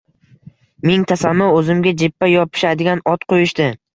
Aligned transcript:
Ming 0.89 1.03
tasanno! 1.11 1.49
O‘zimga 1.59 1.93
jippa 2.03 2.31
yopishadigan 2.31 3.07
ot 3.15 3.29
qo‘yishdi 3.35 3.71